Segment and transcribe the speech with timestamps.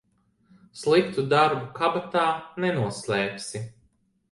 [0.83, 2.25] Sliktu darbu kabatā
[2.65, 3.65] nenoslēpsi.